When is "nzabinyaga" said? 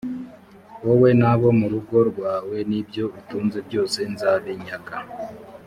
4.13-4.95